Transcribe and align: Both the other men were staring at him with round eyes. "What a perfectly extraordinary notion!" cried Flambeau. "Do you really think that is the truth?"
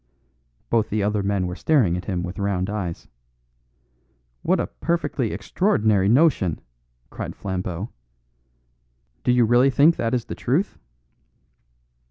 Both 0.71 0.89
the 0.89 1.03
other 1.03 1.21
men 1.21 1.45
were 1.45 1.55
staring 1.55 1.95
at 1.95 2.05
him 2.05 2.23
with 2.23 2.39
round 2.39 2.71
eyes. 2.71 3.07
"What 4.41 4.59
a 4.59 4.65
perfectly 4.65 5.31
extraordinary 5.31 6.09
notion!" 6.09 6.59
cried 7.11 7.35
Flambeau. 7.35 7.91
"Do 9.23 9.31
you 9.31 9.45
really 9.45 9.69
think 9.69 9.97
that 9.97 10.15
is 10.15 10.25
the 10.25 10.33
truth?" 10.33 10.79